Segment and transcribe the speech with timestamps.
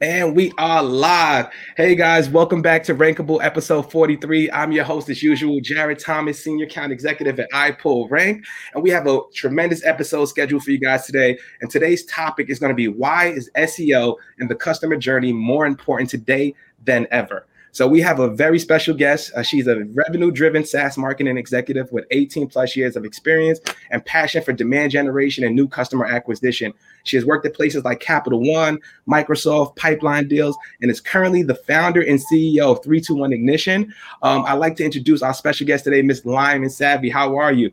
[0.00, 1.48] And we are live.
[1.76, 4.48] Hey guys, welcome back to Rankable episode 43.
[4.52, 8.44] I'm your host, as usual, Jared Thomas, Senior Account Executive at iPull Rank.
[8.74, 11.36] And we have a tremendous episode scheduled for you guys today.
[11.60, 15.66] And today's topic is going to be why is SEO and the customer journey more
[15.66, 16.54] important today
[16.84, 17.46] than ever?
[17.78, 19.30] So we have a very special guest.
[19.36, 23.60] Uh, she's a revenue-driven SaaS marketing executive with 18 plus years of experience
[23.92, 26.72] and passion for demand generation and new customer acquisition.
[27.04, 31.54] She has worked at places like Capital One, Microsoft, Pipeline Deals, and is currently the
[31.54, 33.94] founder and CEO of 321 Ignition.
[34.22, 37.10] Um, I'd like to introduce our special guest today, Miss Lyman Savvy.
[37.10, 37.70] How are you?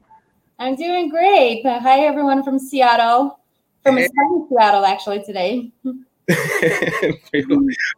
[0.60, 1.66] I'm doing great.
[1.66, 3.40] Hi, everyone from Seattle,
[3.82, 4.08] from hey.
[4.49, 5.72] Seattle, actually, today.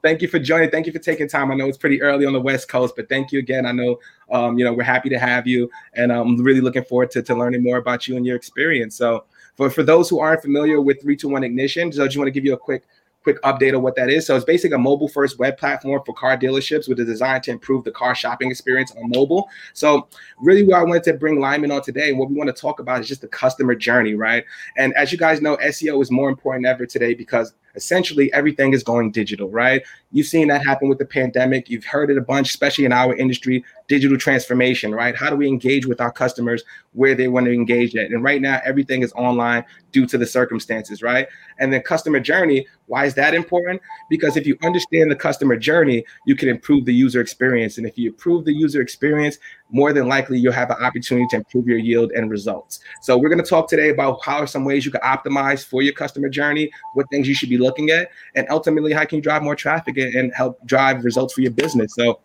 [0.03, 0.69] thank you for joining.
[0.69, 1.49] Thank you for taking time.
[1.49, 3.65] I know it's pretty early on the West Coast, but thank you again.
[3.65, 7.09] I know um, you know we're happy to have you, and I'm really looking forward
[7.11, 8.97] to, to learning more about you and your experience.
[8.97, 9.23] So,
[9.55, 12.43] for for those who aren't familiar with 321 Ignition, so I just want to give
[12.43, 12.83] you a quick
[13.27, 14.25] quick update of what that is.
[14.25, 17.51] So it's basically a mobile first web platform for car dealerships with a design to
[17.51, 19.49] improve the car shopping experience on mobile.
[19.73, 20.07] So
[20.39, 22.79] really what I wanted to bring Lyman on today, and what we want to talk
[22.79, 24.45] about is just the customer journey, right?
[24.77, 28.83] And as you guys know, SEO is more important ever today because essentially everything is
[28.83, 29.81] going digital, right?
[30.11, 31.69] You've seen that happen with the pandemic.
[31.69, 35.15] You've heard it a bunch, especially in our industry, digital transformation, right?
[35.15, 38.11] How do we engage with our customers where they want to engage at?
[38.11, 41.27] And right now, everything is online due to the circumstances, right?
[41.59, 43.81] And then customer journey, why is that important?
[44.09, 47.77] Because if you understand the customer journey, you can improve the user experience.
[47.77, 49.37] And if you improve the user experience,
[49.69, 52.79] more than likely you'll have an opportunity to improve your yield and results.
[53.01, 55.81] So we're going to talk today about how are some ways you can optimize for
[55.81, 59.21] your customer journey, what things you should be looking at, and ultimately how can you
[59.21, 61.93] drive more traffic and help drive results for your business.
[61.95, 62.19] So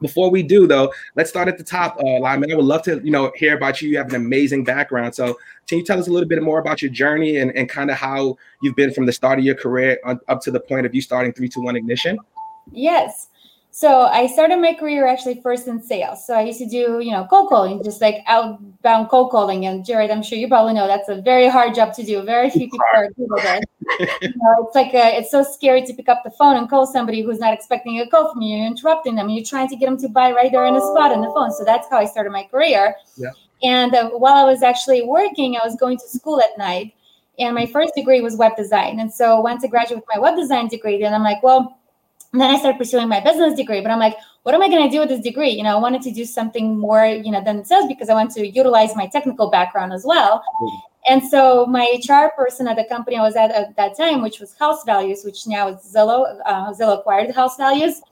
[0.00, 2.52] before we do though, let's start at the top, uh, Lyman.
[2.52, 3.90] I would love to, you know, hear about you.
[3.90, 5.14] You have an amazing background.
[5.14, 5.36] So
[5.66, 7.96] can you tell us a little bit more about your journey and, and kind of
[7.96, 11.00] how you've been from the start of your career up to the point of you
[11.00, 12.18] starting 321 Ignition?
[12.70, 13.28] Yes.
[13.70, 16.26] So I started my career actually first in sales.
[16.26, 19.66] So I used to do, you know, cold calling, just like outbound cold calling.
[19.66, 22.22] And Jared, I'm sure you probably know that's a very hard job to do.
[22.22, 23.68] Very few people are good at it.
[24.22, 26.86] you know, it's like a, it's so scary to pick up the phone and call
[26.86, 28.56] somebody who's not expecting a call from you.
[28.56, 29.28] You're interrupting them.
[29.28, 31.52] You're trying to get them to buy right there in the spot on the phone.
[31.52, 32.94] So that's how I started my career.
[33.16, 33.30] Yeah.
[33.62, 36.94] And uh, while I was actually working, I was going to school at night.
[37.38, 38.98] And my first degree was web design.
[38.98, 41.77] And so once I graduated with my web design degree, then I'm like, well,
[42.32, 44.84] and then I started pursuing my business degree, but I'm like, what am I going
[44.86, 45.50] to do with this degree?
[45.50, 48.32] You know, I wanted to do something more, you know, than sales because I want
[48.32, 50.42] to utilize my technical background as well.
[51.08, 54.40] And so my HR person at the company I was at at that time, which
[54.40, 58.02] was House Values, which now is Zillow, uh, Zillow acquired House Values.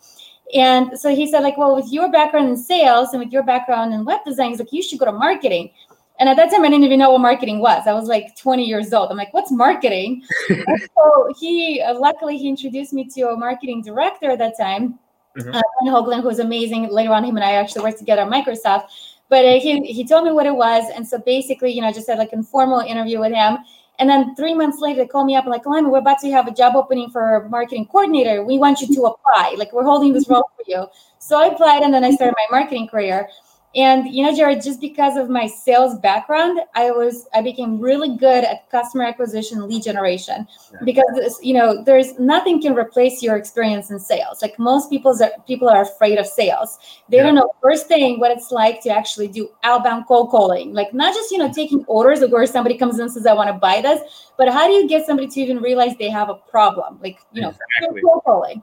[0.54, 3.92] And so he said, like, well, with your background in sales and with your background
[3.92, 5.70] in web design, he's like, you should go to marketing.
[6.18, 7.86] And at that time, I didn't even know what marketing was.
[7.86, 9.10] I was like 20 years old.
[9.10, 10.22] I'm like, what's marketing?
[10.48, 14.98] so he, uh, luckily, he introduced me to a marketing director at that time,
[15.36, 15.54] mm-hmm.
[15.54, 16.88] uh, Hoagland, who was amazing.
[16.88, 18.88] Later on, him and I actually worked together at Microsoft.
[19.28, 20.84] But uh, he, he told me what it was.
[20.94, 23.58] And so basically, you know, I just had like an informal interview with him.
[23.98, 26.30] And then three months later, they called me up and like, Lyman, we're about to
[26.30, 28.44] have a job opening for marketing coordinator.
[28.44, 29.56] We want you to apply.
[29.56, 30.86] Like, we're holding this role for you.
[31.18, 33.28] So I applied and then I started my marketing career.
[33.74, 38.16] And you know, Jared, just because of my sales background, I was I became really
[38.16, 40.48] good at customer acquisition, lead generation.
[40.84, 44.40] Because you know, there's nothing can replace your experience in sales.
[44.40, 46.78] Like most people's people are afraid of sales.
[47.10, 47.24] They yeah.
[47.24, 50.72] don't know first thing what it's like to actually do outbound cold calling.
[50.72, 53.34] Like not just you know taking orders of where somebody comes in and says I
[53.34, 54.00] want to buy this,
[54.38, 56.98] but how do you get somebody to even realize they have a problem?
[57.02, 58.00] Like you know, exactly.
[58.00, 58.62] cold calling.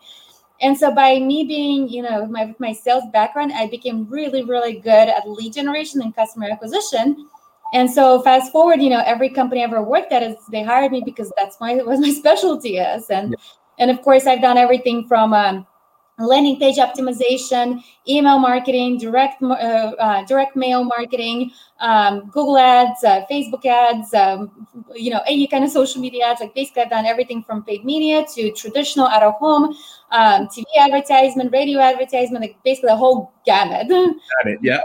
[0.64, 4.80] And so by me being, you know, my my sales background, I became really, really
[4.80, 7.28] good at lead generation and customer acquisition.
[7.74, 10.92] And so fast forward, you know, every company I ever worked at is they hired
[10.94, 13.10] me because that's my was my specialty is.
[13.10, 13.38] And yeah.
[13.80, 15.68] and of course I've done everything from um,
[16.20, 23.26] landing page optimization, email marketing, direct uh, uh, direct mail marketing, um, Google ads, uh,
[23.30, 26.42] Facebook ads, um, you know, any kind of social media ads.
[26.42, 29.76] Like basically, I've done everything from paid media to traditional out of home,
[30.12, 33.90] um, TV advertisement, radio advertisement, like basically the whole gamut.
[33.90, 34.60] Got it.
[34.62, 34.82] Yeah.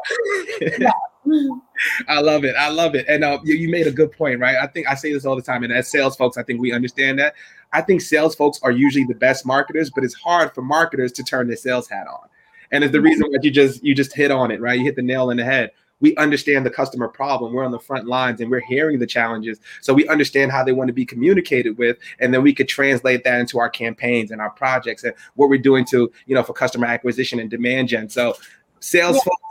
[0.78, 0.90] yeah.
[2.08, 2.54] I love it.
[2.56, 3.06] I love it.
[3.08, 4.56] And uh, you, you made a good point, right?
[4.56, 5.62] I think I say this all the time.
[5.62, 7.34] And as sales folks, I think we understand that.
[7.72, 11.22] I think sales folks are usually the best marketers, but it's hard for marketers to
[11.22, 12.28] turn their sales hat on.
[12.70, 14.78] And it's the reason why you just you just hit on it, right?
[14.78, 15.70] You hit the nail in the head.
[16.00, 17.52] We understand the customer problem.
[17.52, 19.58] We're on the front lines and we're hearing the challenges.
[19.80, 21.98] So we understand how they want to be communicated with.
[22.20, 25.58] And then we could translate that into our campaigns and our projects and what we're
[25.58, 28.08] doing to, you know, for customer acquisition and demand gen.
[28.08, 28.34] So
[28.78, 29.22] sales yeah.
[29.22, 29.47] folks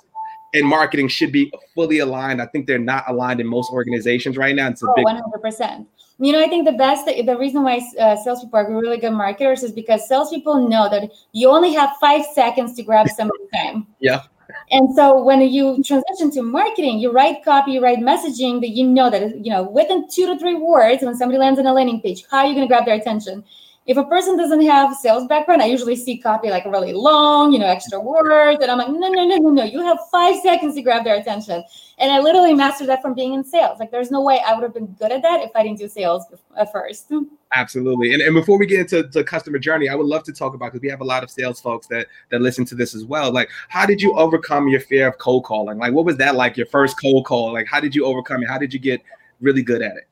[0.53, 2.41] and marketing should be fully aligned.
[2.41, 4.69] I think they're not aligned in most organizations right now.
[4.69, 5.85] It's a oh, big 100%.
[6.19, 9.61] You know, I think the best, the reason why uh, salespeople are really good marketers
[9.61, 13.85] is because salespeople know that you only have five seconds to grab somebody's time.
[13.99, 14.23] Yeah.
[14.71, 18.87] And so when you transition to marketing, you write copy, you write messaging that you
[18.87, 22.01] know that, you know, within two to three words, when somebody lands on a landing
[22.01, 23.43] page, how are you going to grab their attention?
[23.87, 27.59] If a person doesn't have sales background, I usually see copy like really long, you
[27.59, 28.61] know, extra words.
[28.61, 29.63] And I'm like, no, no, no, no, no.
[29.63, 31.63] You have five seconds to grab their attention.
[31.97, 33.79] And I literally mastered that from being in sales.
[33.79, 35.87] Like there's no way I would have been good at that if I didn't do
[35.87, 36.25] sales
[36.57, 37.09] at first.
[37.53, 38.13] Absolutely.
[38.13, 40.73] And, and before we get into the customer journey, I would love to talk about
[40.73, 43.31] because we have a lot of sales folks that that listen to this as well.
[43.31, 45.77] Like, how did you overcome your fear of cold calling?
[45.77, 46.57] Like, what was that like?
[46.57, 47.53] Your first cold call?
[47.53, 48.49] Like, how did you overcome it?
[48.49, 49.01] How did you get
[49.39, 50.09] really good at it?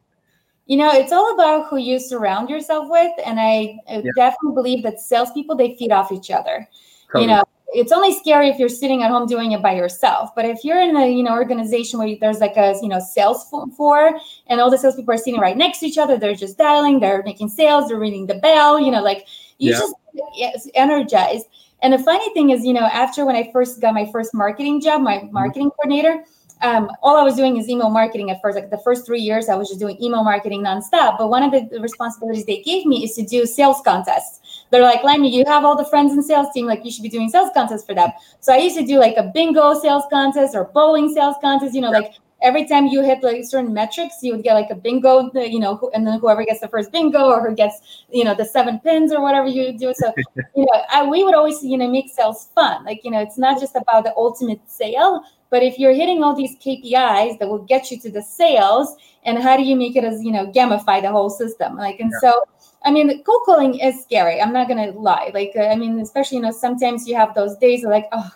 [0.65, 3.12] You know, it's all about who you surround yourself with.
[3.25, 4.12] And I, I yeah.
[4.15, 6.67] definitely believe that salespeople, they feed off each other.
[7.07, 7.23] Totally.
[7.23, 10.33] You know, it's only scary if you're sitting at home doing it by yourself.
[10.35, 13.47] But if you're in a you know organization where there's like a you know sales
[13.50, 14.17] floor
[14.47, 17.21] and all the salespeople are sitting right next to each other, they're just dialing, they're
[17.23, 18.79] making sales, they're ringing the bell.
[18.79, 19.27] You know, like
[19.57, 20.51] you yeah.
[20.51, 21.47] just energized.
[21.81, 24.81] And the funny thing is, you know, after when I first got my first marketing
[24.81, 25.33] job, my mm-hmm.
[25.33, 26.23] marketing coordinator,
[26.65, 28.56] um, all I was doing is email marketing at first.
[28.56, 31.17] Like the first three years, I was just doing email marketing nonstop.
[31.19, 34.65] But one of the, responsibilities they gave me is to do sales contests.
[34.71, 36.65] They're like, Lemmy, you have all the friends in sales team.
[36.65, 38.09] Like, you should be doing sales contests for them.
[38.39, 41.75] So I used to do like a bingo sales contest or bowling sales contest.
[41.75, 44.75] You know, like every time you hit like certain metrics, you would get like a
[44.75, 45.29] bingo.
[45.35, 48.45] You know, and then whoever gets the first bingo or who gets you know the
[48.45, 49.94] seven pins or whatever you do.
[49.94, 50.11] So
[50.56, 52.83] you know, I, we would always you know make sales fun.
[52.85, 55.23] Like you know, it's not just about the ultimate sale
[55.56, 58.94] but if you're hitting all these KPIs that will get you to the sales,
[59.24, 61.78] and how do you make it as you know gamify the whole system?
[61.78, 62.19] Like, and yeah.
[62.19, 62.44] so
[62.84, 64.42] I mean, cold calling is scary.
[64.42, 65.31] I'm not gonna lie.
[65.34, 68.30] Like, uh, I mean, especially you know sometimes you have those days of like, oh,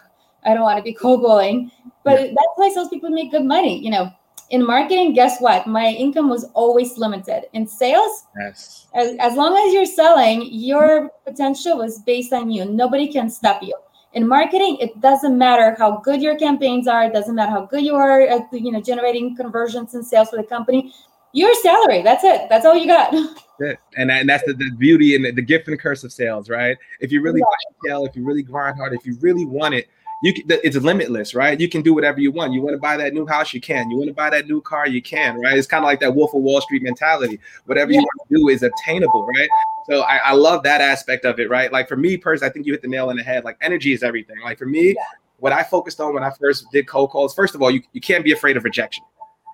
[0.46, 1.70] I don't want to be cold calling,
[2.06, 2.28] but yeah.
[2.28, 3.84] that's why salespeople make good money.
[3.84, 4.14] You know,
[4.50, 5.68] in marketing, guess what?
[5.68, 7.48] My income was always limited.
[7.52, 8.88] In sales, yes.
[8.96, 12.64] as, as long as you're selling, your potential was based on you.
[12.64, 13.76] Nobody can stop you
[14.14, 17.84] in marketing it doesn't matter how good your campaigns are it doesn't matter how good
[17.84, 20.94] you are at you know generating conversions and sales for the company
[21.34, 23.14] your salary that's it that's all you got
[23.60, 26.50] and, that, and that's the, the beauty and the, the, gift and curse of sales
[26.50, 27.90] right if you really yeah.
[27.90, 29.88] sell if you really grind hard if you really want it
[30.22, 31.60] you can, it's limitless, right?
[31.60, 32.52] You can do whatever you want.
[32.52, 33.90] You want to buy that new house, you can.
[33.90, 35.58] You want to buy that new car, you can, right?
[35.58, 37.40] It's kind of like that Wolf of Wall Street mentality.
[37.66, 38.00] Whatever yeah.
[38.00, 39.50] you want to do is attainable, right?
[39.90, 41.72] So I, I, love that aspect of it, right?
[41.72, 43.46] Like for me personally, I think you hit the nail on the head.
[43.46, 44.36] Like energy is everything.
[44.44, 44.96] Like for me, yeah.
[45.38, 48.02] what I focused on when I first did cold calls, first of all, you, you
[48.02, 49.04] can't be afraid of rejection.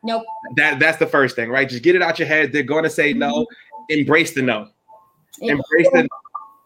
[0.03, 0.23] Nope.
[0.55, 1.69] That that's the first thing, right?
[1.69, 2.51] Just get it out your head.
[2.51, 3.31] They're going to say no.
[3.31, 3.99] Mm-hmm.
[3.99, 4.69] Embrace the no.
[5.41, 6.07] Embrace the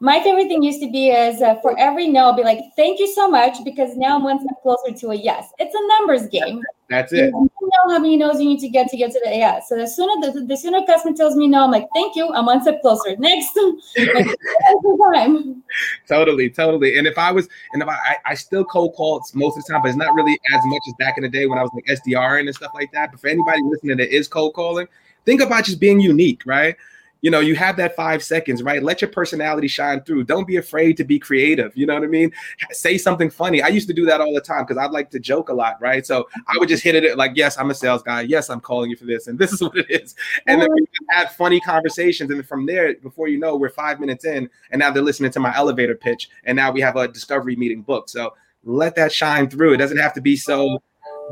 [0.01, 2.99] my favorite thing used to be is uh, for every no, I'll be like, thank
[2.99, 5.51] you so much, because now I'm one step closer to a yes.
[5.59, 6.61] It's a numbers game.
[6.89, 7.33] That's it.
[7.33, 9.67] You know how many no's you need to get to get to the yes.
[9.67, 12.45] So the sooner the, the sooner customer tells me no, I'm like, thank you, I'm
[12.45, 13.15] one step closer.
[13.17, 13.77] Next, time.
[16.07, 16.97] Totally, totally.
[16.97, 19.81] And if I was, and if I, I still cold call most of the time,
[19.81, 21.85] but it's not really as much as back in the day when I was like
[21.85, 23.11] SDR and stuff like that.
[23.11, 24.87] But for anybody listening that is cold calling,
[25.25, 26.75] think about just being unique, right?
[27.21, 28.81] You know, you have that five seconds, right?
[28.81, 30.23] Let your personality shine through.
[30.23, 31.75] Don't be afraid to be creative.
[31.75, 32.31] You know what I mean?
[32.71, 33.61] Say something funny.
[33.61, 35.81] I used to do that all the time because I'd like to joke a lot,
[35.81, 36.05] right?
[36.05, 38.21] So I would just hit it like, yes, I'm a sales guy.
[38.21, 39.27] Yes, I'm calling you for this.
[39.27, 40.15] And this is what it is.
[40.47, 42.31] And then we have funny conversations.
[42.31, 44.49] And from there, before you know, we're five minutes in.
[44.71, 46.29] And now they're listening to my elevator pitch.
[46.45, 48.09] And now we have a discovery meeting booked.
[48.09, 49.73] So let that shine through.
[49.73, 50.81] It doesn't have to be so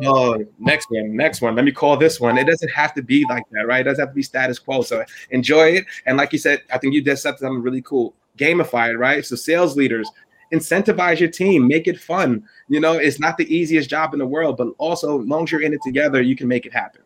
[0.06, 1.56] oh, next one, next one.
[1.56, 2.38] Let me call this one.
[2.38, 3.82] It doesn't have to be like that, right?
[3.82, 4.82] It doesn't have to be status quo.
[4.82, 5.86] So enjoy it.
[6.06, 8.14] And like you said, I think you did something really cool.
[8.38, 9.26] Gamify it, right?
[9.26, 10.10] So sales leaders,
[10.54, 12.44] incentivize your team, make it fun.
[12.68, 15.52] You know, it's not the easiest job in the world, but also, as long as
[15.52, 17.02] you're in it together, you can make it happen.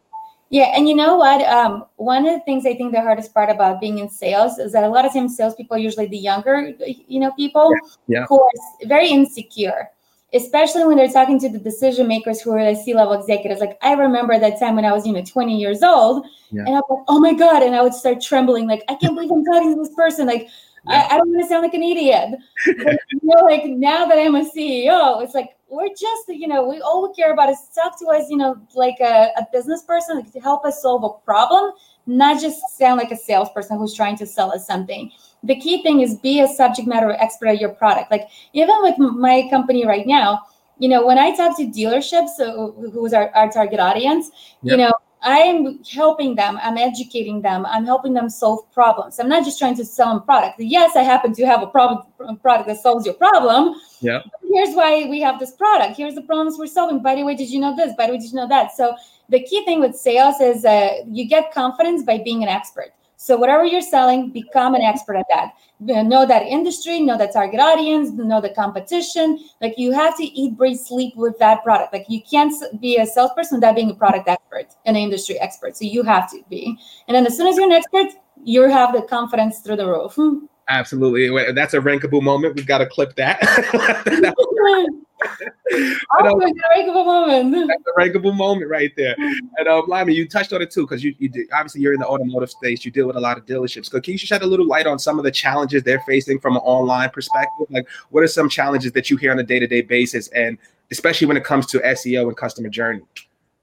[0.50, 1.42] Yeah, and you know what?
[1.48, 4.74] Um, one of the things I think the hardest part about being in sales is
[4.74, 6.74] that a lot of times salespeople usually the younger,
[7.08, 7.72] you know, people
[8.08, 8.26] yeah, yeah.
[8.28, 8.50] who are
[8.86, 9.90] very insecure
[10.34, 13.60] especially when they're talking to the decision makers who are the C-level executives.
[13.60, 16.62] Like I remember that time when I was, you know, 20 years old, yeah.
[16.62, 17.64] and I'm like, oh my God.
[17.64, 20.28] And I would start trembling, like, I can't believe I'm talking to this person.
[20.28, 20.48] Like,
[20.88, 21.08] yeah.
[21.10, 22.40] I, I, don't want to sound like an idiot.
[22.84, 26.68] but, you know, like now that I'm a CEO, it's like we're just, you know,
[26.68, 29.84] we all we care about is talk to us, you know, like a, a business
[29.84, 31.72] person like, to help us solve a problem,
[32.08, 35.12] not just sound like a salesperson who's trying to sell us something
[35.44, 38.12] the key thing is be a subject matter expert at your product.
[38.12, 40.42] Like even with my company right now,
[40.78, 44.32] you know, when I talk to dealerships, so who's our, our target audience,
[44.64, 44.72] yep.
[44.72, 44.94] you know,
[45.24, 49.20] I'm helping them, I'm educating them, I'm helping them solve problems.
[49.20, 50.56] I'm not just trying to sell them product.
[50.60, 52.08] Yes, I happen to have a problem
[52.42, 53.76] product that solves your problem.
[54.00, 54.22] Yeah.
[54.52, 55.98] here's why we have this product.
[55.98, 57.04] Here's the problems we're solving.
[57.04, 57.94] By the way, did you know this?
[57.96, 58.76] By the way, did you know that?
[58.76, 58.96] So
[59.30, 62.92] the key thing with sales is uh, you get confidence by being an expert.
[63.22, 65.54] So whatever you're selling, become an expert at that.
[65.80, 69.38] Know that industry, know that target audience, know the competition.
[69.62, 71.94] Like you have to eat, breathe, sleep with that product.
[71.94, 72.52] Like you can't
[72.82, 75.78] be a salesperson without being a product expert, an industry expert.
[75.78, 76.76] So you have to be.
[77.08, 78.08] And then as soon as you're an expert,
[78.44, 80.16] you have the confidence through the roof.
[80.16, 80.46] Hmm.
[80.68, 81.52] Absolutely.
[81.54, 82.56] That's a rankable moment.
[82.56, 83.40] We've got to clip that.
[85.74, 87.68] oh, um, moment.
[87.68, 89.16] That's a rankable moment right there.
[89.58, 92.00] And um, Lyman, you touched on it too, because you, you did, obviously you're in
[92.00, 92.86] the automotive space.
[92.86, 93.88] You deal with a lot of dealerships.
[93.88, 96.56] So can you shed a little light on some of the challenges they're facing from
[96.56, 97.68] an online perspective?
[97.70, 100.58] Like, what are some challenges that you hear on a day to day basis, and
[100.92, 103.02] especially when it comes to SEO and customer journey?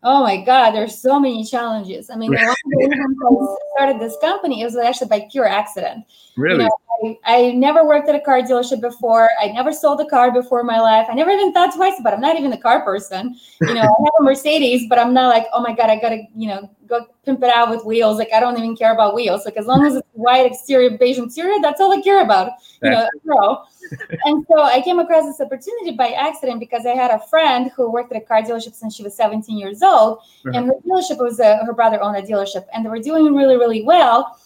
[0.05, 2.09] Oh my God, there's so many challenges.
[2.09, 2.55] I mean, when I
[3.77, 6.05] started this company, it was actually by pure accident.
[6.39, 6.65] Really?
[6.65, 6.71] You
[7.03, 9.31] know, I, I, never worked at a car dealership before.
[9.41, 11.09] I never sold a car before in my life.
[11.11, 12.17] I never even thought twice about it.
[12.17, 13.37] I'm not even a car person.
[13.61, 16.23] You know, I have a Mercedes, but I'm not like, oh my God, I gotta,
[16.37, 18.19] you know, go pimp it out with wheels.
[18.19, 19.45] Like I don't even care about wheels.
[19.45, 22.53] Like as long as it's white exterior, beige interior, that's all I care about.
[22.83, 23.65] You know, pro.
[24.25, 27.91] and so I came across this opportunity by accident because I had a friend who
[27.91, 30.53] worked at a car dealership since she was 17 years old, uh-huh.
[30.55, 33.57] and her dealership was a, her brother owned a dealership, and they were doing really,
[33.57, 34.39] really well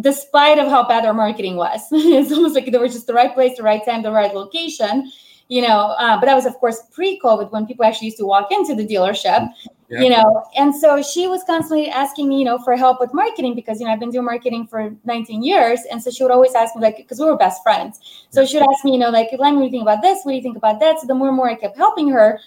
[0.00, 1.80] despite of how bad our marketing was.
[1.92, 5.10] it's almost like they were just the right place, the right time, the right location
[5.48, 8.52] you know uh, but that was of course pre-covid when people actually used to walk
[8.52, 9.48] into the dealership
[9.88, 10.00] yeah.
[10.00, 13.54] you know and so she was constantly asking me you know for help with marketing
[13.54, 16.54] because you know i've been doing marketing for 19 years and so she would always
[16.54, 17.98] ask me like because we were best friends
[18.30, 20.36] so she would ask me you know like let me think about this what do
[20.36, 22.38] you think about that so the more and more i kept helping her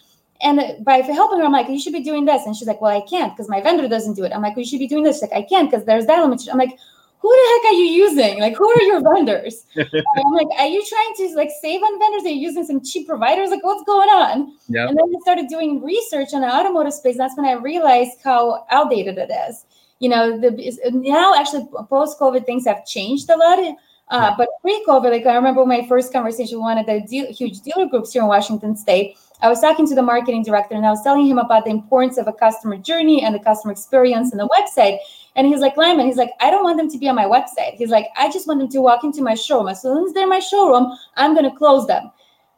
[0.43, 2.47] and by helping her, I'm like, you should be doing this.
[2.47, 4.31] And she's like, well, I can't because my vendor doesn't do it.
[4.33, 5.17] I'm like, well, you should be doing this.
[5.17, 6.41] She's like, I can't because there's that limit.
[6.51, 6.79] I'm like,
[7.21, 8.39] who the heck are you using?
[8.39, 9.65] Like, who are your vendors?
[9.77, 12.23] I'm like, are you trying to like save on vendors?
[12.23, 13.51] Are you using some cheap providers?
[13.51, 14.53] Like, what's going on?
[14.69, 14.89] Yep.
[14.89, 17.17] And then I started doing research on the automotive space.
[17.17, 19.65] That's when I realized how outdated it is.
[19.99, 20.49] You know, the
[20.91, 23.75] now actually post COVID things have changed a lot.
[24.09, 26.99] Uh, but pre-COVID, like I remember my first conversation with one of the
[27.31, 29.15] huge dealer groups here in Washington State.
[29.41, 32.17] I was talking to the marketing director and I was telling him about the importance
[32.17, 34.97] of a customer journey and the customer experience and the website.
[35.35, 37.73] And he's like, Lyman, he's like, I don't want them to be on my website.
[37.75, 39.69] He's like, I just want them to walk into my showroom.
[39.69, 42.11] As soon as they're in my showroom, I'm going to close them.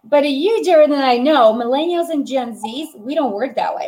[0.05, 3.87] But you, Jared, and I know millennials and Gen Zs, we don't work that way.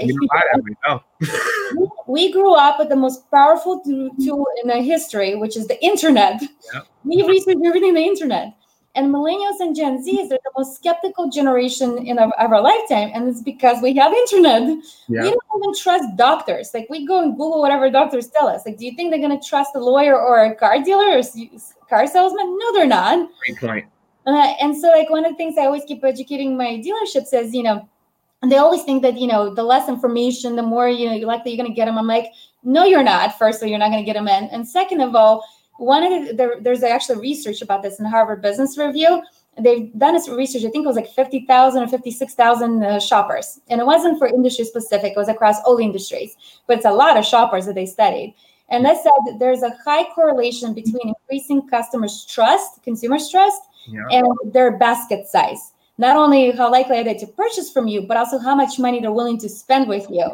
[1.78, 5.84] we, we grew up with the most powerful tool in the history, which is the
[5.84, 6.42] internet.
[6.74, 6.88] Yep.
[7.04, 8.54] We research everything on the internet.
[8.96, 13.12] And millennials and Gen Zs are the most skeptical generation in our, of our lifetime,
[13.14, 14.78] and it's because we have internet.
[15.10, 15.24] Yeah.
[15.24, 16.72] We don't even trust doctors.
[16.74, 18.66] Like we go and Google whatever doctors tell us.
[18.66, 21.22] Like, do you think they're going to trust a lawyer or a car dealer or
[21.90, 22.58] car salesman?
[22.58, 23.30] No, they're not.
[23.40, 23.86] Great point.
[24.26, 27.54] Uh, and so, like one of the things I always keep educating my dealerships is,
[27.54, 27.88] you know,
[28.42, 31.52] and they always think that you know the less information, the more you know likely
[31.52, 31.98] you're going to get them.
[31.98, 32.32] I'm like,
[32.64, 33.38] no, you're not.
[33.38, 35.44] Firstly, you're not going to get them in, and second of all
[35.78, 39.22] one of the, there, there's actually research about this in Harvard Business Review.
[39.58, 40.64] They've done this research.
[40.66, 43.60] I think it was like 50,000 or 56,000 uh, shoppers.
[43.70, 46.36] And it wasn't for industry specific, it was across all industries.
[46.68, 48.36] But it's a lot of shoppers that they studied.
[48.70, 54.02] And they said that there's a high correlation between increasing customers' trust, consumers' trust, yeah.
[54.12, 55.74] and their basket size.
[55.98, 59.00] Not only how likely are they to purchase from you, but also how much money
[59.00, 60.26] they're willing to spend with you.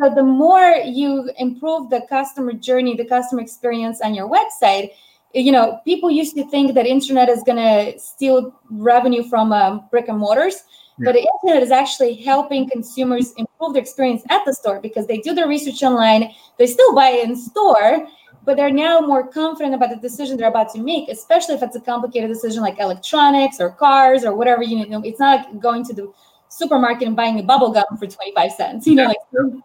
[0.00, 4.90] So the more you improve the customer journey, the customer experience on your website,
[5.34, 9.88] you know, people used to think that internet is going to steal revenue from um,
[9.90, 10.62] brick and mortars,
[10.98, 11.06] yeah.
[11.06, 15.18] but the internet is actually helping consumers improve their experience at the store because they
[15.18, 18.06] do their research online, they still buy in store,
[18.44, 21.76] but they're now more confident about the decision they're about to make, especially if it's
[21.76, 24.62] a complicated decision like electronics or cars or whatever.
[24.62, 26.12] You know, it's not like going to the
[26.48, 28.86] supermarket and buying a bubble gum for 25 cents.
[28.86, 29.16] You know, like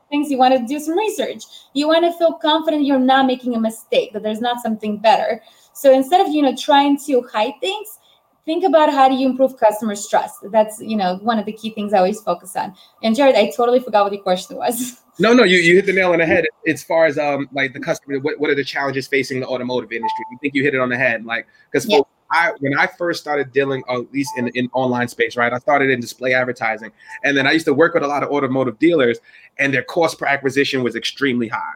[0.09, 1.43] things you want to do some research.
[1.73, 5.41] You want to feel confident you're not making a mistake, that there's not something better.
[5.73, 7.99] So instead of, you know, trying to hide things,
[8.45, 10.39] think about how do you improve customers' trust.
[10.51, 12.75] That's, you know, one of the key things I always focus on.
[13.01, 14.99] And Jared, I totally forgot what your question was.
[15.19, 17.71] No, no, you, you hit the nail on the head as far as um like
[17.73, 20.25] the customer, what, what are the challenges facing the automotive industry?
[20.31, 21.99] You think you hit it on the head, like because yeah.
[22.31, 25.51] I when I first started dealing, uh, at least in in online space, right?
[25.53, 26.91] I started in display advertising,
[27.23, 29.19] and then I used to work with a lot of automotive dealers,
[29.59, 31.73] and their cost per acquisition was extremely high.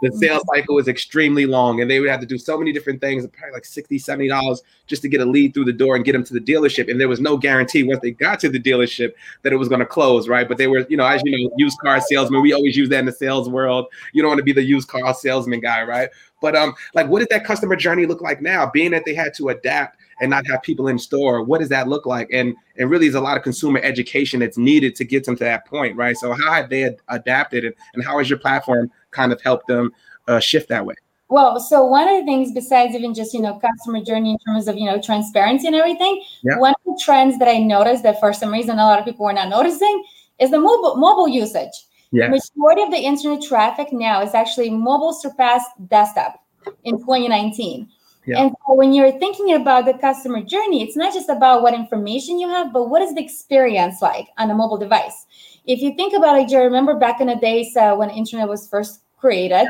[0.00, 0.18] The mm-hmm.
[0.18, 3.26] sales cycle was extremely long, and they would have to do so many different things,
[3.26, 6.24] probably like 60 $70 just to get a lead through the door and get them
[6.24, 6.90] to the dealership.
[6.90, 9.80] And there was no guarantee once they got to the dealership that it was going
[9.80, 10.48] to close, right?
[10.48, 13.00] But they were, you know, as you know, used car salesman, we always use that
[13.00, 13.86] in the sales world.
[14.12, 16.08] You don't want to be the used car salesman guy, right?
[16.40, 18.70] But um, like what did that customer journey look like now?
[18.70, 21.88] Being that they had to adapt and not have people in store what does that
[21.88, 25.24] look like and and really there's a lot of consumer education that's needed to get
[25.24, 28.28] them to that point right so how have they ad- adapted and, and how has
[28.28, 29.92] your platform kind of helped them
[30.28, 30.94] uh, shift that way
[31.30, 34.66] well, so one of the things besides even just you know customer journey in terms
[34.66, 36.58] of you know transparency and everything, yeah.
[36.58, 39.24] one of the trends that I noticed that for some reason a lot of people
[39.24, 40.04] were not noticing
[40.40, 41.86] is the mobile mobile usage.
[42.10, 42.50] Yes.
[42.56, 46.44] Majority of the internet traffic now is actually mobile surpassed desktop
[46.82, 47.88] in 2019.
[48.26, 48.42] Yeah.
[48.42, 52.40] And so when you're thinking about the customer journey, it's not just about what information
[52.40, 55.26] you have, but what is the experience like on a mobile device.
[55.66, 58.68] If you think about it, you remember back in the days uh, when internet was
[58.68, 59.66] first created?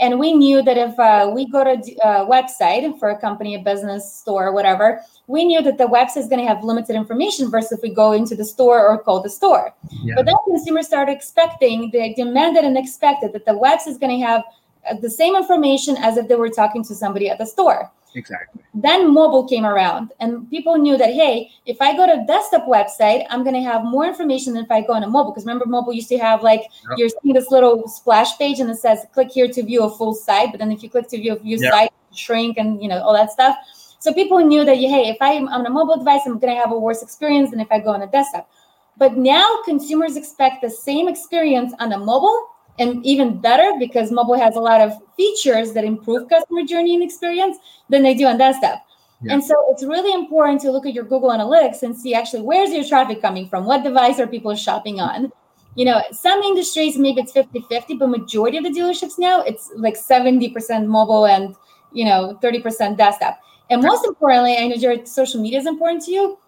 [0.00, 3.60] And we knew that if uh, we go to a website for a company a
[3.60, 7.72] business store whatever we knew that the website is going to have limited information versus
[7.72, 9.72] if we go into the store or call the store
[10.02, 10.14] yeah.
[10.16, 14.26] but then consumers started expecting they demanded and expected that the website is going to
[14.26, 17.46] have uh, Uh, the same information as if they were talking to somebody at the
[17.46, 18.62] store Exactly.
[18.74, 22.66] Then mobile came around, and people knew that hey, if I go to a desktop
[22.66, 25.32] website, I'm going to have more information than if I go on a mobile.
[25.32, 26.98] Because remember, mobile used to have like yep.
[26.98, 30.14] you're seeing this little splash page, and it says click here to view a full
[30.14, 30.52] site.
[30.52, 31.72] But then if you click to view a view yep.
[31.72, 33.56] site, shrink and you know all that stuff.
[33.98, 36.70] So people knew that hey, if I'm on a mobile device, I'm going to have
[36.70, 38.48] a worse experience than if I go on a desktop.
[38.96, 44.38] But now consumers expect the same experience on a mobile and even better because mobile
[44.38, 47.56] has a lot of features that improve customer journey and experience
[47.88, 48.84] than they do on desktop.
[49.22, 49.34] Yeah.
[49.34, 52.70] And so it's really important to look at your Google Analytics and see actually where's
[52.70, 53.64] your traffic coming from?
[53.64, 55.32] What device are people shopping on?
[55.76, 59.96] You know, some industries maybe it's 50-50, but majority of the dealerships now it's like
[59.96, 61.54] 70% mobile and
[61.92, 63.40] you know 30% desktop.
[63.70, 66.38] And most importantly, I know your social media is important to you.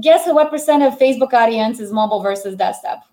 [0.00, 3.04] Guess what percent of Facebook audience is mobile versus desktop?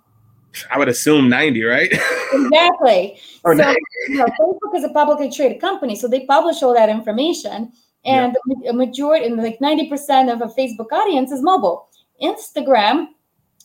[0.71, 1.91] I would assume 90, right?
[2.33, 3.19] exactly.
[3.45, 3.75] so,
[4.07, 7.71] you know, Facebook is a publicly traded company, so they publish all that information.
[8.05, 8.71] And yeah.
[8.71, 11.89] a majority, like 90% of a Facebook audience is mobile.
[12.21, 13.07] Instagram,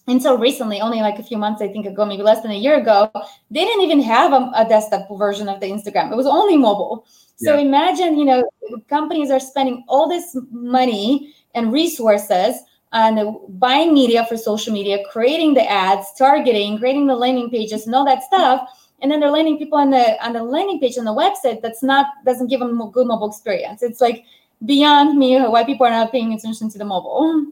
[0.07, 2.81] until recently, only like a few months, I think ago, maybe less than a year
[2.81, 3.11] ago,
[3.51, 6.13] they didn't even have a, a desktop version of the Instagram.
[6.13, 7.05] It was only mobile.
[7.37, 7.61] So yeah.
[7.61, 8.49] imagine, you know,
[8.89, 12.57] companies are spending all this money and resources
[12.93, 17.95] and buying media for social media, creating the ads, targeting, creating the landing pages, and
[17.95, 18.69] all that stuff.
[19.01, 21.83] And then they're landing people on the on the landing page on the website that's
[21.83, 23.83] not doesn't give them a good mobile experience.
[23.83, 24.25] It's like
[24.65, 27.47] beyond me why people are not paying attention to the mobile.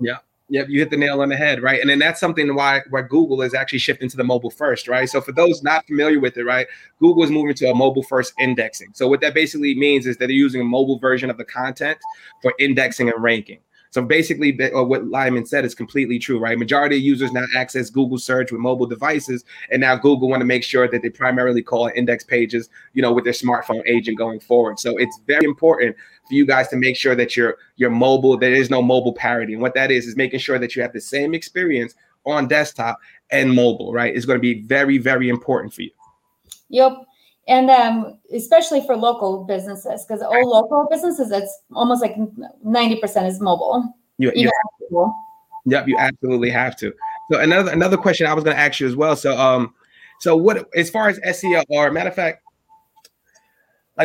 [0.00, 0.18] Yeah.
[0.52, 1.80] Yep, you hit the nail on the head, right?
[1.80, 5.08] And then that's something why why Google is actually shifting to the mobile first, right?
[5.08, 6.66] So for those not familiar with it, right,
[6.98, 8.88] Google is moving to a mobile first indexing.
[8.92, 11.98] So what that basically means is that they're using a mobile version of the content
[12.42, 13.60] for indexing and ranking.
[13.90, 16.56] So basically, uh, what Lyman said is completely true, right?
[16.56, 20.46] Majority of users now access Google search with mobile devices, and now Google want to
[20.46, 24.38] make sure that they primarily crawl index pages, you know, with their smartphone agent going
[24.38, 24.78] forward.
[24.78, 25.96] So it's very important
[26.28, 28.36] for you guys to make sure that you're you're mobile.
[28.36, 30.92] There is no mobile parity, and what that is is making sure that you have
[30.92, 32.98] the same experience on desktop
[33.30, 34.14] and mobile, right?
[34.14, 35.90] Is going to be very very important for you.
[36.68, 37.06] Yep
[37.50, 42.14] and um, especially for local businesses because all local businesses it's almost like
[42.64, 43.92] 90% is mobile.
[44.18, 44.50] You, you
[45.66, 46.94] yep you absolutely have to.
[47.30, 49.16] So another another question i was going to ask you as well.
[49.16, 49.74] So um
[50.20, 52.42] so what as far as seo or matter of fact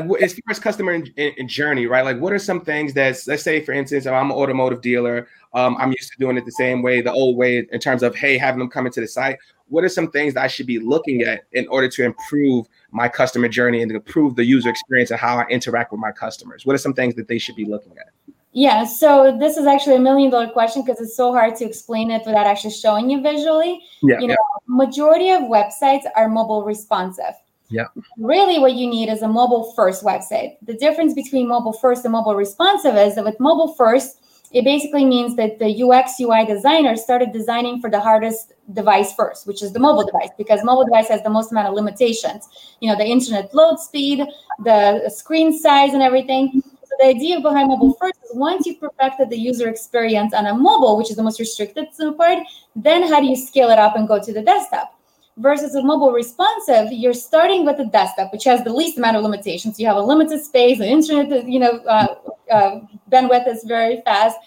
[0.01, 2.93] like as far as customer in, in, in journey right like what are some things
[2.93, 6.45] that's let's say for instance i'm an automotive dealer um, i'm used to doing it
[6.45, 9.07] the same way the old way in terms of hey having them come into the
[9.07, 12.67] site what are some things that i should be looking at in order to improve
[12.95, 16.11] my customer journey and to improve the user experience and how I interact with my
[16.11, 16.65] customers?
[16.65, 18.07] What are some things that they should be looking at?
[18.53, 22.09] Yeah, so this is actually a million dollar question because it's so hard to explain
[22.09, 23.81] it without actually showing you visually.
[24.01, 24.65] Yeah, you know, yeah.
[24.65, 27.35] majority of websites are mobile responsive.
[27.69, 27.87] Yeah.
[28.17, 30.57] Really, what you need is a mobile first website.
[30.61, 35.03] The difference between mobile first and mobile responsive is that with mobile first, it basically
[35.03, 39.73] means that the UX UI designer started designing for the hardest device first, which is
[39.73, 42.47] the mobile device, because mobile device has the most amount of limitations.
[42.79, 44.25] You know, the internet load speed,
[44.63, 46.61] the screen size, and everything.
[46.83, 50.53] So the idea behind mobile first is once you've perfected the user experience on a
[50.53, 52.39] mobile, which is the most restricted part,
[52.75, 54.97] then how do you scale it up and go to the desktop?
[55.37, 59.23] Versus a mobile responsive, you're starting with a desktop, which has the least amount of
[59.23, 59.79] limitations.
[59.79, 62.15] You have a limited space, the internet, you know, uh,
[62.51, 62.79] uh,
[63.11, 64.37] bandwidth is very fast,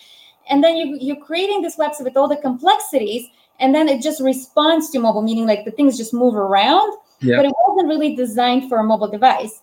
[0.48, 3.27] and then you, you're creating this website with all the complexities,
[3.61, 7.37] and then it just responds to mobile, meaning like the things just move around, yeah.
[7.37, 9.61] but it wasn't really designed for a mobile device.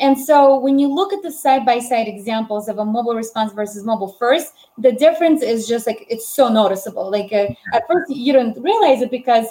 [0.00, 3.52] And so when you look at the side by side examples of a mobile response
[3.52, 7.10] versus mobile first, the difference is just like it's so noticeable.
[7.10, 9.46] Like uh, at first you don't realize it because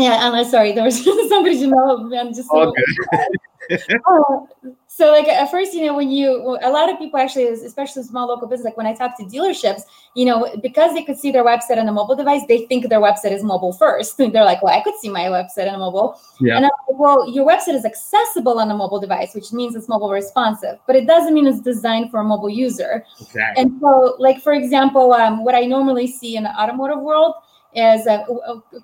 [0.00, 0.72] Yeah, I'm sorry.
[0.72, 2.10] There was somebody to know.
[2.18, 2.72] I'm just so,
[3.70, 8.02] uh, so like at first, you know, when you a lot of people actually, especially
[8.02, 9.82] small local business, like when I talk to dealerships,
[10.14, 13.00] you know, because they could see their website on a mobile device, they think their
[13.00, 14.16] website is mobile first.
[14.18, 16.20] They're like, well, I could see my website on a mobile.
[16.40, 16.56] Yeah.
[16.56, 19.88] And I'm like, well, your website is accessible on a mobile device, which means it's
[19.88, 23.04] mobile responsive, but it doesn't mean it's designed for a mobile user.
[23.20, 23.62] Exactly.
[23.62, 27.34] And so, like for example, um, what I normally see in the automotive world
[27.74, 28.24] is a,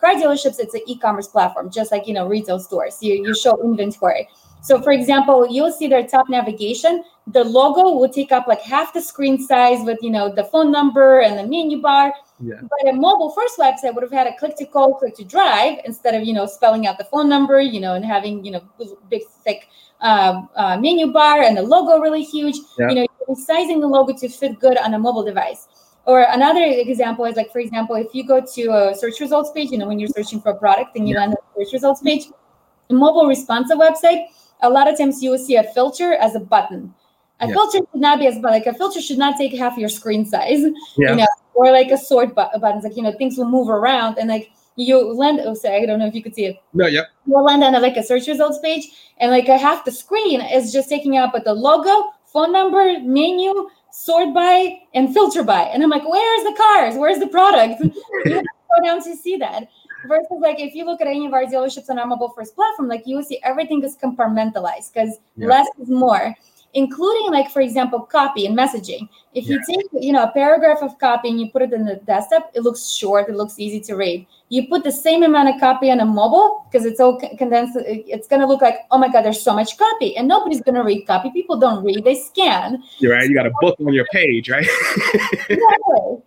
[0.00, 0.58] car dealerships.
[0.58, 2.98] It's an e-commerce platform, just like you know retail stores.
[3.00, 4.28] You you show inventory.
[4.62, 7.04] So, for example, you'll see their top navigation.
[7.28, 10.72] The logo will take up like half the screen size with you know the phone
[10.72, 12.12] number and the menu bar.
[12.40, 12.56] Yeah.
[12.62, 15.78] But a mobile first website would have had a click to call, click to drive
[15.84, 18.62] instead of you know spelling out the phone number, you know, and having you know
[19.08, 19.68] big thick
[20.00, 22.56] um, uh, menu bar and the logo really huge.
[22.78, 22.88] Yeah.
[22.88, 25.68] You know, resizing the logo to fit good on a mobile device.
[26.06, 29.70] Or another example is like, for example, if you go to a search results page,
[29.70, 31.20] you know, when you're searching for a product and you yeah.
[31.20, 32.28] land on the search results page,
[32.90, 34.26] a mobile responsive website,
[34.62, 36.94] a lot of times you will see a filter as a button.
[37.40, 37.52] A yeah.
[37.52, 40.24] filter should not be as but like a filter should not take half your screen
[40.24, 40.60] size,
[40.96, 41.10] yeah.
[41.10, 44.16] you know, or like a sort bu- buttons, like you know, things will move around
[44.18, 45.40] and like you land.
[45.44, 46.62] Oh, sorry, I don't know if you could see it.
[46.72, 47.08] No, yep.
[47.26, 48.86] You'll land on a, like a search results page,
[49.18, 53.00] and like a half the screen is just taking up with the logo, phone number,
[53.00, 55.62] menu, sort by, and filter by.
[55.62, 56.96] And I'm like, where's the cars?
[56.96, 57.80] Where's the product?
[58.26, 59.68] you have to go down to see that.
[60.06, 62.88] Versus like if you look at any of our dealerships on our mobile first platform,
[62.88, 65.48] like you will see everything is compartmentalized because yeah.
[65.48, 66.34] less is more
[66.76, 69.08] including like for example copy and messaging.
[69.34, 71.96] If you take you know a paragraph of copy and you put it in the
[71.96, 74.26] desktop it looks short it looks easy to read.
[74.50, 78.28] You put the same amount of copy on a mobile because it's all condensed it's
[78.28, 80.84] going to look like oh my god there's so much copy and nobody's going to
[80.84, 81.30] read copy.
[81.30, 82.82] People don't read they scan.
[82.98, 84.68] You're right you got a book on your page right?
[85.48, 86.22] Exactly.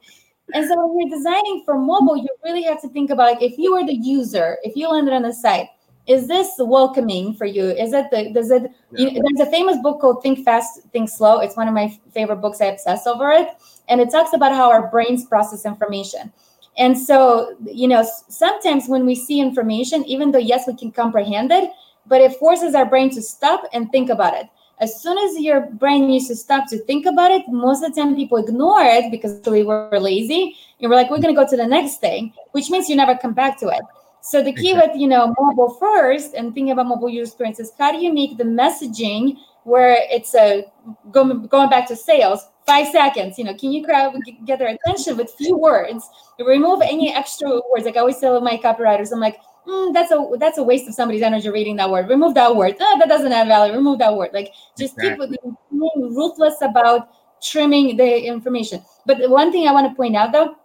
[0.52, 3.56] And so when you're designing for mobile, you really have to think about like if
[3.60, 5.68] you are the user, if you landed on the site,
[6.10, 7.66] is this welcoming for you?
[7.66, 9.10] Is it the does it yeah.
[9.10, 11.40] you, there's a famous book called Think Fast, Think Slow.
[11.40, 12.60] It's one of my favorite books.
[12.60, 13.50] I obsess over it.
[13.88, 16.34] And it talks about how our brains process information.
[16.78, 21.52] And so, you know, sometimes when we see information, even though yes, we can comprehend
[21.52, 21.70] it,
[22.08, 24.48] but it forces our brain to stop and think about it
[24.80, 28.02] as soon as your brain needs to stop to think about it, most of the
[28.02, 31.48] time people ignore it because we were lazy and we're like, we're going to go
[31.48, 33.82] to the next thing, which means you never come back to it.
[34.22, 37.72] So the key with you know mobile first and thinking about mobile user experience is
[37.78, 40.66] how do you make the messaging where it's a
[41.12, 44.14] going, going back to sales five seconds you know can you grab
[44.46, 48.58] get their attention with few words remove any extra words like i always tell my
[48.58, 49.38] copywriters i'm like
[49.70, 52.10] mm, that's a that's a waste of somebody's energy reading that word.
[52.10, 52.76] Remove that word.
[52.80, 53.74] Oh, that doesn't add value.
[53.74, 54.32] Remove that word.
[54.34, 55.30] Like just exactly.
[55.30, 57.10] keep being ruthless about
[57.42, 58.84] trimming the information.
[59.06, 60.56] But the one thing I want to point out though,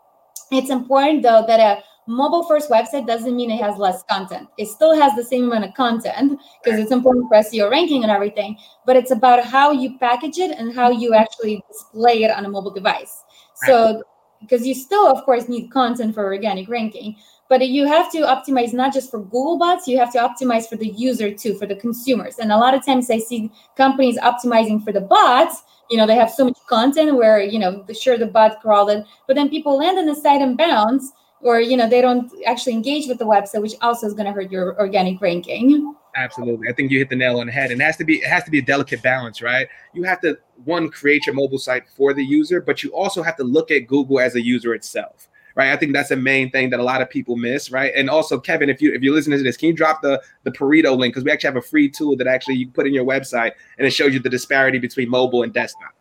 [0.51, 4.49] it's important though that a mobile first website doesn't mean it has less content.
[4.59, 8.11] It still has the same amount of content because it's important for SEO ranking and
[8.11, 12.45] everything, but it's about how you package it and how you actually display it on
[12.45, 13.25] a mobile device.
[13.67, 14.03] So
[14.40, 17.17] because you still of course need content for organic ranking,
[17.49, 20.77] but you have to optimize not just for google bots you have to optimize for
[20.77, 24.83] the user too for the consumers and a lot of times i see companies optimizing
[24.83, 28.17] for the bots you know they have so much content where you know the, sure
[28.17, 31.77] the bot crawled it but then people land on the site and bounce or you
[31.77, 34.79] know they don't actually engage with the website which also is going to hurt your
[34.81, 37.97] organic ranking absolutely i think you hit the nail on the head and it has
[37.97, 41.27] to be it has to be a delicate balance right you have to one create
[41.27, 44.35] your mobile site for the user but you also have to look at google as
[44.35, 45.73] a user itself right?
[45.73, 47.92] I think that's the main thing that a lot of people miss, right?
[47.97, 50.51] And also, Kevin, if you if you're listening to this, can you drop the the
[50.51, 53.05] parity link because we actually have a free tool that actually you put in your
[53.05, 55.94] website and it shows you the disparity between mobile and desktop.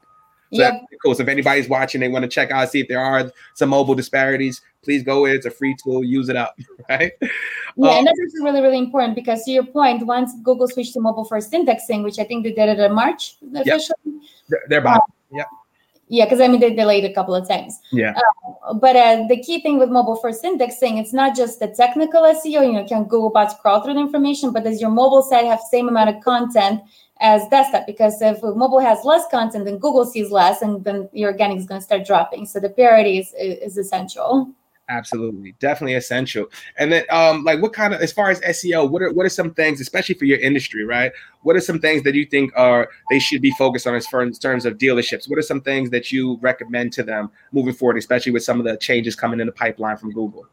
[0.54, 0.84] So yep.
[1.04, 1.16] cool.
[1.16, 3.96] So if anybody's watching, they want to check out, see if there are some mobile
[3.96, 5.36] disparities, please go in.
[5.36, 6.04] It's a free tool.
[6.04, 6.56] Use it up,
[6.90, 7.12] right?
[7.22, 10.94] Yeah, um, and that's actually really, really important because to your point, once Google switched
[10.94, 13.98] to mobile first indexing, which I think they did it in March officially.
[14.06, 14.60] Yep.
[14.70, 15.44] They're about, uh, yeah.
[16.10, 17.80] Yeah, because I mean they delayed a couple of times.
[17.92, 18.14] Yeah.
[18.68, 22.22] Uh, but uh, the key thing with mobile first indexing, it's not just the technical
[22.22, 22.68] SEO.
[22.68, 25.60] You know, can Google bots crawl through the information, but does your mobile site have
[25.62, 26.82] same amount of content
[27.24, 27.88] as desktop?
[27.88, 31.66] Because if mobile has less content, then Google sees less, and then your organic is
[31.66, 32.46] going to start dropping.
[32.46, 34.54] So the parity is, is essential.
[34.90, 36.48] Absolutely, definitely essential.
[36.78, 39.30] And then, um, like, what kind of, as far as SEO, what are what are
[39.30, 41.14] some things, especially for your industry, right?
[41.44, 44.22] What are some things that you think are they should be focused on as far
[44.22, 45.30] in terms of dealerships?
[45.30, 48.66] What are some things that you recommend to them moving forward, especially with some of
[48.66, 50.46] the changes coming in the pipeline from Google?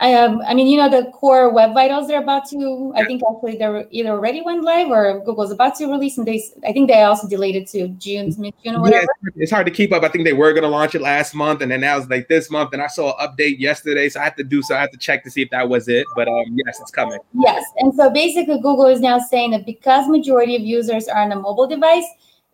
[0.00, 2.92] I um, I mean, you know, the core web vitals they're about to.
[2.94, 6.40] I think actually they're either already went live or Google's about to release, and they.
[6.64, 9.06] I think they also delayed it to June, mid June or whatever.
[9.24, 10.04] Yeah, it's hard to keep up.
[10.04, 12.28] I think they were going to launch it last month, and then now it's like
[12.28, 12.72] this month.
[12.74, 14.76] And I saw an update yesterday, so I have to do so.
[14.76, 16.06] I have to check to see if that was it.
[16.14, 17.18] But um, yes, it's coming.
[17.34, 21.32] Yes, and so basically, Google is now saying that because majority of users are on
[21.32, 22.06] a mobile device,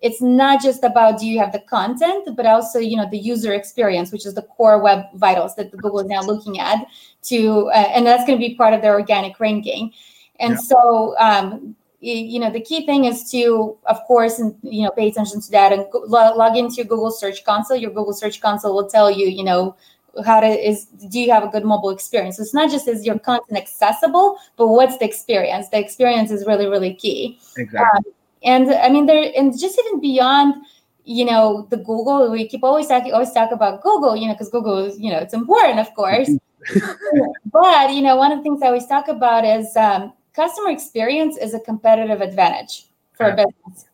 [0.04, 3.54] it's not just about do you have the content but also you know the user
[3.54, 6.86] experience which is the core web vitals that google is now looking at
[7.24, 9.92] to uh, and that's going to be part of their organic ranking.
[10.40, 10.58] And yeah.
[10.58, 15.08] so um, you know the key thing is to of course and you know pay
[15.08, 17.76] attention to that and log into your google search console.
[17.76, 19.76] Your google search console will tell you you know
[20.24, 22.38] how to is do you have a good mobile experience?
[22.38, 25.68] It's not just is your content accessible but what's the experience?
[25.70, 27.38] The experience is really really key.
[27.56, 28.10] Exactly.
[28.10, 30.54] Um, and I mean, there and just even beyond,
[31.04, 34.48] you know, the Google, we keep always talking, always talk about Google, you know, because
[34.48, 36.30] Google is, you know, it's important, of course.
[37.52, 41.36] but you know, one of the things I always talk about is um, customer experience
[41.36, 43.86] is a competitive advantage for a business.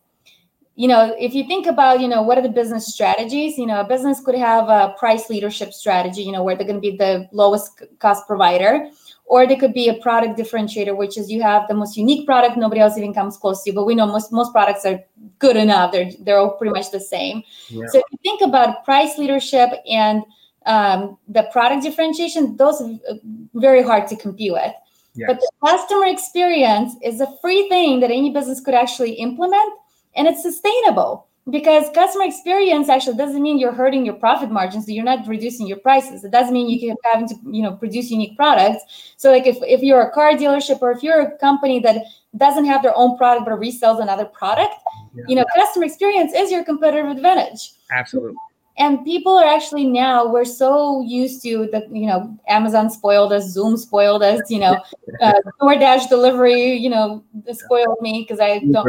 [0.75, 3.57] You know, if you think about, you know, what are the business strategies?
[3.57, 6.81] You know, a business could have a price leadership strategy, you know, where they're going
[6.81, 8.89] to be the lowest cost provider
[9.31, 12.57] or they could be a product differentiator which is you have the most unique product
[12.57, 14.99] nobody else even comes close to but we know most most products are
[15.39, 17.85] good enough they're they're all pretty much the same yeah.
[17.87, 20.23] so if you think about price leadership and
[20.65, 23.15] um, the product differentiation those are
[23.53, 24.73] very hard to compete with
[25.15, 25.27] yes.
[25.27, 29.73] but the customer experience is a free thing that any business could actually implement
[30.15, 34.91] and it's sustainable because customer experience actually doesn't mean you're hurting your profit margins so
[34.91, 36.23] you're not reducing your prices.
[36.23, 39.13] It doesn't mean you keep having to you know produce unique products.
[39.17, 42.05] So like if, if you're a car dealership or if you're a company that
[42.37, 44.73] doesn't have their own product but resells another product
[45.13, 45.23] yeah.
[45.27, 47.73] you know customer experience is your competitive advantage.
[47.91, 48.35] Absolutely.
[48.77, 53.49] And people are actually now we're so used to the you know amazon spoiled us
[53.49, 54.77] zoom spoiled us you know
[55.21, 58.87] uh, doordash delivery you know spoiled me because i don't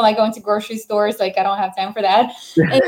[0.00, 1.18] like going to grocery stores.
[1.18, 2.32] Like I don't have time for that.
[2.56, 2.82] And,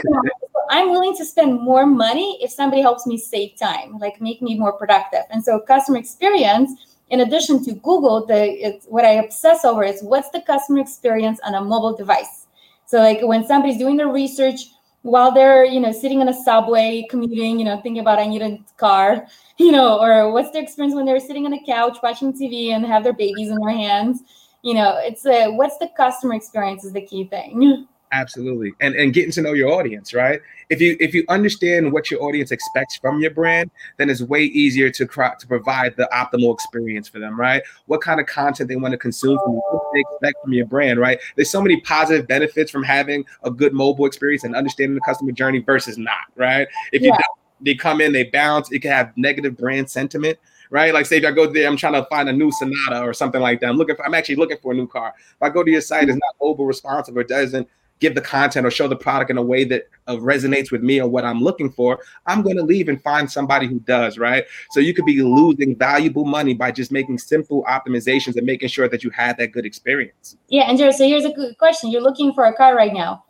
[0.70, 4.58] I'm willing to spend more money if somebody helps me save time, like make me
[4.58, 5.22] more productive.
[5.30, 6.72] And so customer experience,
[7.10, 11.38] in addition to Google, the it's, what I obsess over is what's the customer experience
[11.44, 12.46] on a mobile device.
[12.86, 14.60] So like when somebody's doing their research
[15.02, 18.42] while they're you know sitting in a subway commuting, you know thinking about I need
[18.42, 19.26] a car,
[19.58, 22.86] you know, or what's their experience when they're sitting on a couch watching TV and
[22.86, 24.22] have their babies in their hands
[24.64, 27.86] you know it's a what's the customer experience is the key thing.
[28.12, 28.72] Absolutely.
[28.80, 30.40] And and getting to know your audience right?
[30.70, 34.44] If you if you understand what your audience expects from your brand then it's way
[34.44, 37.62] easier to to provide the optimal experience for them right?
[37.86, 40.66] What kind of content they want to consume from you what they expect from your
[40.66, 41.18] brand right?
[41.34, 45.32] There's so many positive benefits from having a good mobile experience and understanding the customer
[45.32, 46.68] journey versus not right?
[46.92, 47.18] If you yeah.
[47.64, 50.38] They come in they bounce it can have negative brand sentiment
[50.70, 50.92] right?
[50.92, 53.40] Like say if I go there, I'm trying to find a new Sonata or something
[53.40, 53.68] like that.
[53.68, 55.14] I'm looking for, I'm actually looking for a new car.
[55.16, 57.68] If I go to your site, it's not over responsive or doesn't
[58.00, 61.00] give the content or show the product in a way that uh, resonates with me
[61.00, 64.44] or what I'm looking for, I'm going to leave and find somebody who does, right?
[64.70, 68.88] So you could be losing valuable money by just making simple optimizations and making sure
[68.88, 70.36] that you had that good experience.
[70.48, 71.90] Yeah, Andrew, so here's a good question.
[71.90, 73.24] You're looking for a car right now.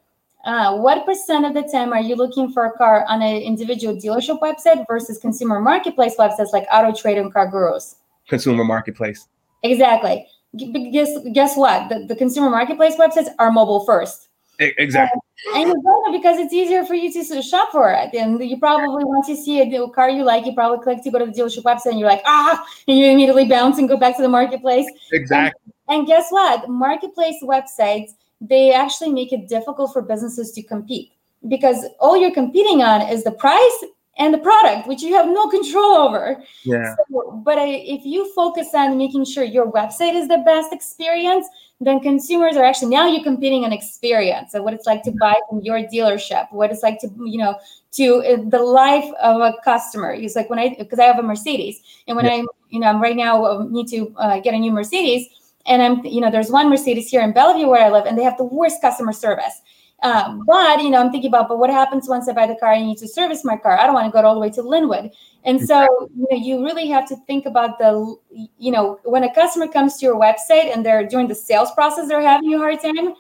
[0.45, 3.97] Uh, what percent of the time are you looking for a car on an individual
[3.97, 7.97] dealership website versus consumer marketplace websites like Auto Trader and Car Gurus?
[8.29, 9.27] Consumer marketplace.
[9.63, 10.27] Exactly.
[10.57, 11.89] Guess guess what?
[11.89, 14.29] The, the consumer marketplace websites are mobile first.
[14.61, 15.19] Exactly.
[15.53, 18.15] Uh, and you know because it's easier for you to shop for it.
[18.15, 21.11] And you probably once you see a new car you like, you probably click to
[21.11, 23.97] go to the dealership website and you're like, ah, and you immediately bounce and go
[23.97, 24.87] back to the marketplace.
[25.13, 25.73] Exactly.
[25.89, 26.69] And, and guess what?
[26.69, 31.13] Marketplace websites they actually make it difficult for businesses to compete
[31.49, 33.85] because all you're competing on is the price
[34.17, 36.43] and the product, which you have no control over.
[36.65, 36.95] Yeah.
[37.11, 41.49] So, but I, if you focus on making sure your website is the best experience,
[41.81, 44.53] then consumers are actually now you're competing on experience.
[44.53, 47.59] So what it's like to buy from your dealership, what it's like to you know
[47.93, 50.13] to uh, the life of a customer.
[50.13, 52.33] It's like when I because I have a Mercedes, and when yeah.
[52.33, 55.29] I you know I'm right now uh, need to uh, get a new Mercedes
[55.67, 58.23] and I'm, you know, there's one Mercedes here in Bellevue where I live, and they
[58.23, 59.61] have the worst customer service.
[60.03, 62.73] Um, but you know, I'm thinking about, but what happens once I buy the car?
[62.73, 63.79] I need to service my car.
[63.79, 65.11] I don't want to go all the way to Lynnwood.
[65.45, 68.17] And so, you know, you really have to think about the,
[68.59, 72.09] you know, when a customer comes to your website and they're during the sales process,
[72.09, 73.15] they're having a hard time.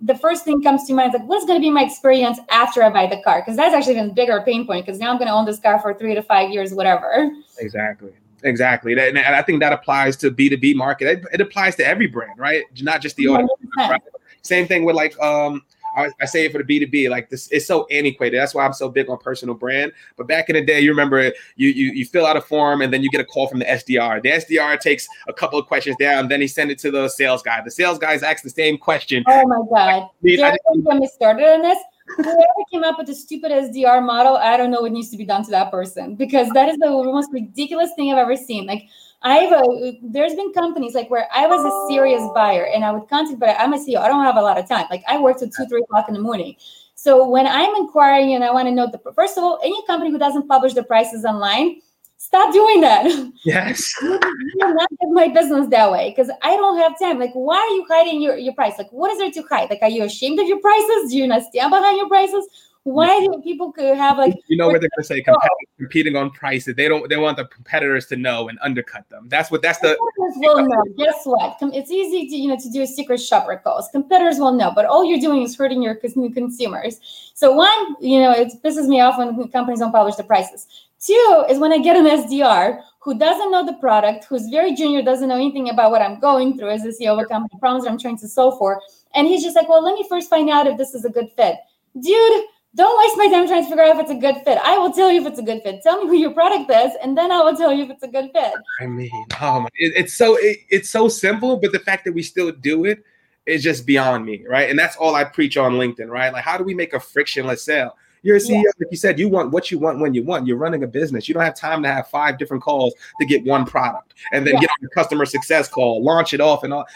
[0.00, 2.84] The first thing comes to mind is like, what's going to be my experience after
[2.84, 3.40] I buy the car?
[3.40, 4.86] Because that's actually even a bigger pain point.
[4.86, 7.32] Because now I'm going to own this car for three to five years, whatever.
[7.58, 8.12] Exactly.
[8.44, 8.92] Exactly.
[8.98, 11.08] And I think that applies to B2B market.
[11.08, 12.64] It, it applies to every brand, right?
[12.80, 13.48] Not just the auto.
[13.76, 14.00] Right?
[14.42, 15.62] Same thing with like um
[15.96, 18.38] I, I, say it for the B2B, like this, it's so antiquated.
[18.38, 19.92] That's why I'm so big on personal brand.
[20.16, 22.92] But back in the day, you remember you you you fill out a form and
[22.92, 24.22] then you get a call from the SDR.
[24.22, 27.42] The SDR takes a couple of questions down, then he send it to the sales
[27.42, 27.60] guy.
[27.64, 29.24] The sales guys ask the same question.
[29.26, 30.08] Oh my god!
[30.24, 31.78] Jared, when we started on this,
[32.16, 35.24] whoever came up with the stupid SDR model, I don't know what needs to be
[35.24, 38.66] done to that person because that is the most ridiculous thing I've ever seen.
[38.66, 38.88] Like
[39.22, 43.08] I've uh, there's been companies like where I was a serious buyer and I would
[43.08, 43.98] contact, but I'm a CEO.
[43.98, 44.86] I don't have a lot of time.
[44.90, 46.56] Like I work till two, three o'clock in the morning.
[46.94, 50.10] So when I'm inquiring and I want to know the first of all, any company
[50.10, 51.80] who doesn't publish the prices online,
[52.28, 53.04] stop doing that.
[53.44, 53.94] Yes.
[54.02, 54.18] you
[54.58, 57.18] not get my business that way because I don't have time.
[57.18, 58.74] Like, why are you hiding your, your price?
[58.76, 59.70] Like, what is there to hide?
[59.70, 61.10] Like, are you ashamed of your prices?
[61.10, 62.46] Do you not stand behind your prices?
[62.84, 65.22] Why do people could have like you know what they're gonna say
[65.78, 66.74] competing on prices?
[66.74, 69.28] They don't they want the competitors to know and undercut them.
[69.28, 70.84] That's what that's the competitors will know.
[70.96, 71.58] Guess what?
[71.60, 73.88] It's easy to you know to do a secret shopper calls.
[73.92, 76.98] Competitors will know, but all you're doing is hurting your consumers.
[77.34, 80.66] So one, you know, it pisses me off when companies don't publish the prices.
[81.04, 85.02] Two is when I get an SDR who doesn't know the product, who's very junior,
[85.02, 87.86] doesn't know anything about what I'm going through as a CEO of a company, problems
[87.86, 88.80] I'm trying to solve for.
[89.14, 91.30] And he's just like, well, let me first find out if this is a good
[91.36, 91.56] fit.
[92.00, 94.58] Dude, don't waste my time trying to figure out if it's a good fit.
[94.62, 95.82] I will tell you if it's a good fit.
[95.82, 98.08] Tell me who your product is, and then I will tell you if it's a
[98.08, 98.52] good fit.
[98.80, 102.12] I mean, oh my, it, it's so it, it's so simple, but the fact that
[102.12, 103.02] we still do it
[103.46, 104.68] is just beyond me, right?
[104.68, 106.32] And that's all I preach on LinkedIn, right?
[106.32, 107.96] Like, how do we make a frictionless sale?
[108.22, 108.70] You're a CEO, yeah.
[108.80, 110.46] like you said, you want what you want when you want.
[110.46, 111.28] You're running a business.
[111.28, 114.54] You don't have time to have five different calls to get one product and then
[114.54, 114.60] yeah.
[114.60, 116.86] get on the customer success call, launch it off, and all.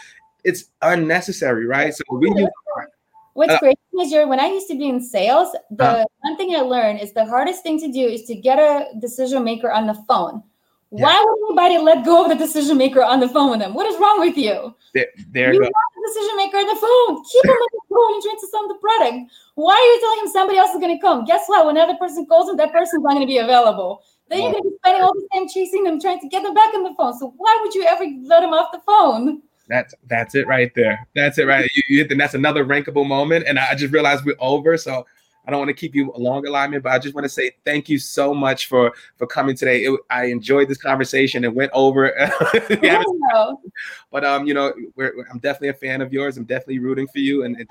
[0.43, 1.93] It's unnecessary, right?
[1.93, 2.49] So we use
[3.33, 6.37] What's uh, great is you're when I used to be in sales, the uh, one
[6.37, 9.71] thing I learned is the hardest thing to do is to get a decision maker
[9.71, 10.43] on the phone.
[10.95, 11.05] Yeah.
[11.05, 13.73] Why would anybody let go of the decision maker on the phone with them?
[13.73, 14.75] What is wrong with you?
[14.93, 17.23] There, there you want the decision maker on the phone.
[17.25, 19.33] Keep him on the phone and trying to sell the product.
[19.55, 21.25] Why are you telling him somebody else is going to come?
[21.25, 21.65] Guess what?
[21.65, 24.03] When another person calls him, that person's not going to be available.
[24.29, 26.53] Then you're going to be spending all the time chasing them, trying to get them
[26.53, 27.17] back on the phone.
[27.17, 29.41] So why would you ever let him off the phone?
[29.67, 31.07] That's that's it right there.
[31.15, 31.67] That's it right.
[31.73, 34.77] You, you hit the, that's another rankable moment, and I just realized we're over.
[34.77, 35.05] So
[35.45, 37.51] I don't want to keep you a long alignment, but I just want to say
[37.65, 39.83] thank you so much for for coming today.
[39.83, 41.43] It, I enjoyed this conversation.
[41.43, 42.13] It went over.
[44.11, 46.37] but um, you know, we're, I'm definitely a fan of yours.
[46.37, 47.43] I'm definitely rooting for you.
[47.43, 47.67] And, and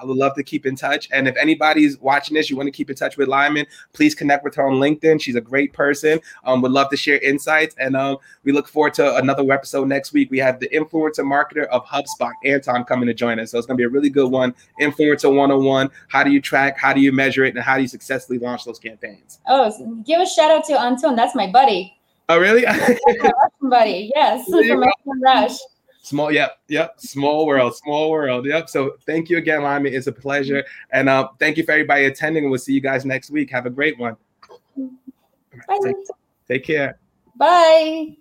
[0.00, 1.08] I would love to keep in touch.
[1.12, 4.44] And if anybody's watching this, you want to keep in touch with Lyman, please connect
[4.44, 5.20] with her on LinkedIn.
[5.20, 6.20] She's a great person.
[6.44, 7.74] Um, would love to share insights.
[7.78, 10.30] And um, we look forward to another episode next week.
[10.30, 13.52] We have the influencer marketer of HubSpot, Anton, coming to join us.
[13.52, 14.54] So it's gonna be a really good one.
[14.80, 15.90] Influencer 101.
[16.08, 16.78] How do you track?
[16.78, 17.54] How do you measure it?
[17.54, 19.40] And how do you successfully launch those campaigns?
[19.46, 21.16] Oh, give a shout out to Anton.
[21.16, 21.96] That's my buddy.
[22.28, 22.64] Oh, really?
[23.62, 24.10] buddy.
[24.14, 24.48] Yes.
[25.22, 25.58] Rush.
[26.04, 27.00] Small, yep, yep.
[27.00, 28.44] Small world, small world.
[28.44, 28.68] Yep.
[28.68, 29.94] So thank you again, Lyman.
[29.94, 30.64] It's a pleasure.
[30.90, 32.50] And uh, thank you for everybody attending.
[32.50, 33.50] We'll see you guys next week.
[33.50, 34.16] Have a great one.
[34.76, 35.78] Bye.
[35.84, 35.96] Take,
[36.48, 36.98] take care.
[37.36, 38.16] Bye.